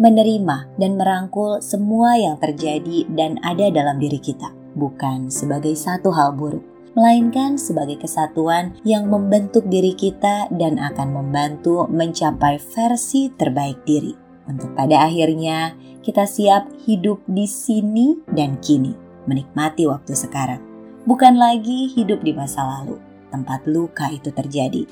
[0.00, 6.32] menerima dan merangkul semua yang terjadi dan ada dalam diri kita, bukan sebagai satu hal
[6.32, 6.64] buruk,
[6.96, 14.16] melainkan sebagai kesatuan yang membentuk diri kita dan akan membantu mencapai versi terbaik diri.
[14.48, 18.96] Untuk pada akhirnya kita siap hidup di sini dan kini,
[19.28, 20.64] menikmati waktu sekarang,
[21.04, 22.96] bukan lagi hidup di masa lalu,
[23.28, 24.88] tempat luka itu terjadi.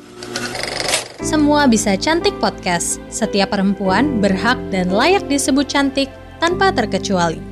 [1.18, 3.02] Semua Bisa Cantik Podcast.
[3.10, 6.06] Setiap perempuan berhak dan layak disebut cantik
[6.38, 7.42] tanpa terkecuali.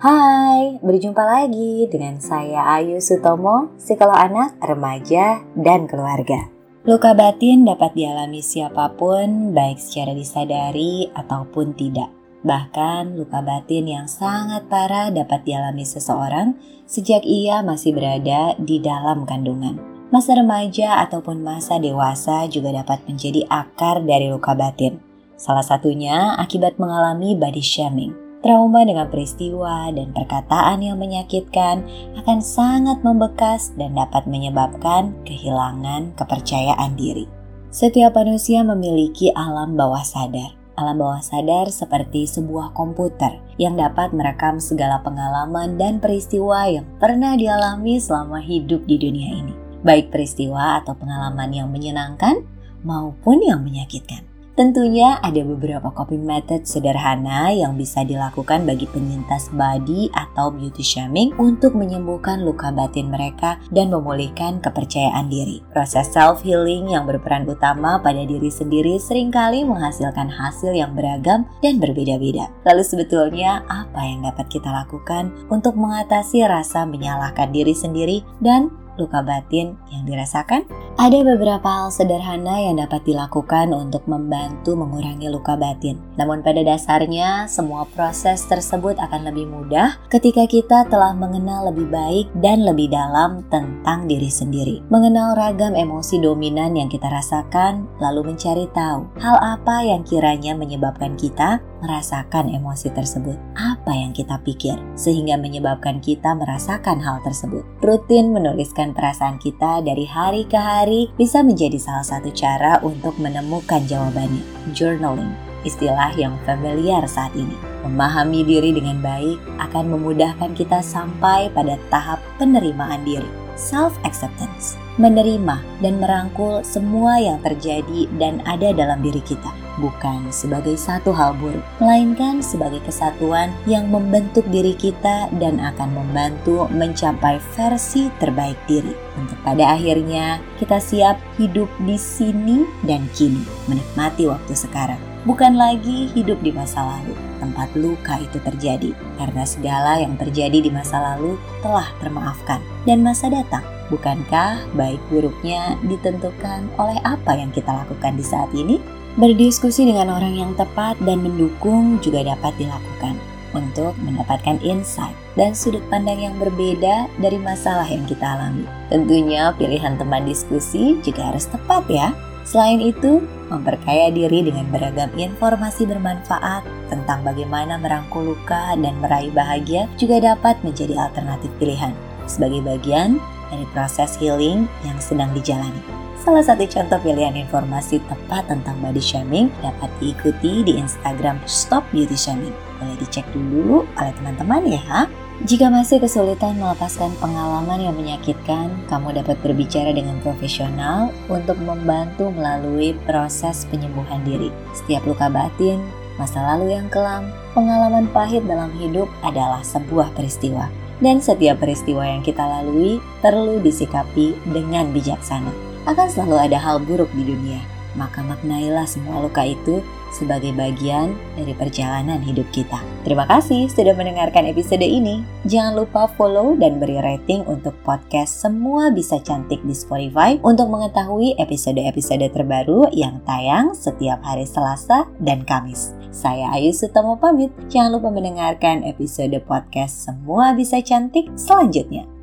[0.00, 6.48] Hai, berjumpa lagi dengan saya Ayu Sutomo, psikolog anak, remaja, dan keluarga.
[6.88, 12.08] Luka batin dapat dialami siapa pun, baik secara disadari ataupun tidak.
[12.40, 16.56] Bahkan luka batin yang sangat parah dapat dialami seseorang
[16.88, 19.89] sejak ia masih berada di dalam kandungan.
[20.10, 24.98] Masa remaja ataupun masa dewasa juga dapat menjadi akar dari luka batin.
[25.38, 28.10] Salah satunya akibat mengalami body shaming.
[28.42, 31.86] Trauma dengan peristiwa dan perkataan yang menyakitkan
[32.18, 37.30] akan sangat membekas dan dapat menyebabkan kehilangan kepercayaan diri.
[37.70, 40.58] Setiap manusia memiliki alam bawah sadar.
[40.74, 47.38] Alam bawah sadar seperti sebuah komputer yang dapat merekam segala pengalaman dan peristiwa yang pernah
[47.38, 52.44] dialami selama hidup di dunia ini baik peristiwa atau pengalaman yang menyenangkan
[52.84, 54.30] maupun yang menyakitkan.
[54.60, 61.32] Tentunya ada beberapa coping method sederhana yang bisa dilakukan bagi penyintas body atau beauty shaming
[61.40, 65.64] untuk menyembuhkan luka batin mereka dan memulihkan kepercayaan diri.
[65.72, 71.48] Proses self healing yang berperan utama pada diri sendiri sering kali menghasilkan hasil yang beragam
[71.64, 72.52] dan berbeda-beda.
[72.68, 78.68] Lalu sebetulnya apa yang dapat kita lakukan untuk mengatasi rasa menyalahkan diri sendiri dan
[79.00, 80.68] luka batin yang dirasakan?
[81.00, 85.96] Ada beberapa hal sederhana yang dapat dilakukan untuk membantu mengurangi luka batin.
[86.20, 92.28] Namun pada dasarnya, semua proses tersebut akan lebih mudah ketika kita telah mengenal lebih baik
[92.44, 94.84] dan lebih dalam tentang diri sendiri.
[94.92, 101.16] Mengenal ragam emosi dominan yang kita rasakan, lalu mencari tahu hal apa yang kiranya menyebabkan
[101.16, 103.36] kita merasakan emosi tersebut.
[103.56, 107.64] Apa yang kita pikir sehingga menyebabkan kita merasakan hal tersebut.
[107.80, 113.82] Rutin menuliskan perasaan kita dari hari ke hari bisa menjadi salah satu cara untuk menemukan
[113.88, 114.44] jawabannya.
[114.76, 115.32] Journaling,
[115.64, 117.56] istilah yang familiar saat ini.
[117.80, 124.76] Memahami diri dengan baik akan memudahkan kita sampai pada tahap penerimaan diri, self-acceptance.
[125.00, 131.32] Menerima dan merangkul semua yang terjadi dan ada dalam diri kita bukan sebagai satu hal
[131.40, 138.92] buruk, melainkan sebagai kesatuan yang membentuk diri kita dan akan membantu mencapai versi terbaik diri.
[139.16, 145.00] Untuk pada akhirnya kita siap hidup di sini dan kini, menikmati waktu sekarang.
[145.24, 150.70] Bukan lagi hidup di masa lalu, tempat luka itu terjadi, karena segala yang terjadi di
[150.72, 157.74] masa lalu telah termaafkan, dan masa datang Bukankah baik buruknya ditentukan oleh apa yang kita
[157.74, 158.78] lakukan di saat ini?
[159.18, 163.18] Berdiskusi dengan orang yang tepat dan mendukung juga dapat dilakukan
[163.50, 168.62] untuk mendapatkan insight dan sudut pandang yang berbeda dari masalah yang kita alami.
[168.86, 172.14] Tentunya pilihan teman diskusi juga harus tepat ya.
[172.46, 179.90] Selain itu, memperkaya diri dengan beragam informasi bermanfaat tentang bagaimana merangkul luka dan meraih bahagia
[179.98, 181.94] juga dapat menjadi alternatif pilihan
[182.30, 183.18] sebagai bagian
[183.50, 185.82] dari proses healing yang sedang dijalani.
[186.20, 192.12] Salah satu contoh pilihan informasi tepat tentang body shaming dapat diikuti di Instagram Stop Beauty
[192.12, 192.52] Shaming.
[192.76, 195.08] Boleh dicek dulu oleh teman-teman ya.
[195.48, 202.92] Jika masih kesulitan melepaskan pengalaman yang menyakitkan, kamu dapat berbicara dengan profesional untuk membantu melalui
[203.08, 204.52] proses penyembuhan diri.
[204.76, 205.80] Setiap luka batin,
[206.20, 210.68] masa lalu yang kelam, pengalaman pahit dalam hidup adalah sebuah peristiwa.
[211.00, 217.08] Dan setiap peristiwa yang kita lalui perlu disikapi dengan bijaksana akan selalu ada hal buruk
[217.16, 217.60] di dunia.
[217.98, 222.78] Maka maknailah semua luka itu sebagai bagian dari perjalanan hidup kita.
[223.06, 225.22] Terima kasih sudah mendengarkan episode ini.
[225.46, 231.38] Jangan lupa follow dan beri rating untuk podcast Semua Bisa Cantik di Spotify untuk mengetahui
[231.38, 235.94] episode-episode terbaru yang tayang setiap hari Selasa dan Kamis.
[236.10, 237.54] Saya Ayu Sutomo pamit.
[237.70, 242.19] Jangan lupa mendengarkan episode podcast Semua Bisa Cantik selanjutnya.